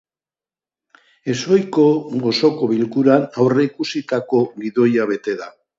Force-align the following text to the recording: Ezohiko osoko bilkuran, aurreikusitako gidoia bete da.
Ezohiko 1.33 1.85
osoko 2.33 2.71
bilkuran, 2.75 3.31
aurreikusitako 3.45 4.45
gidoia 4.67 5.11
bete 5.15 5.43
da. 5.45 5.57